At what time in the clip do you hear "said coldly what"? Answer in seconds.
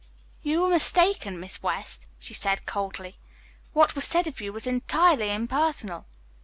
2.33-3.93